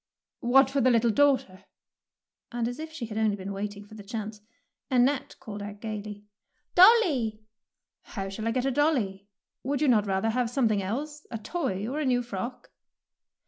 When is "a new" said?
11.99-12.23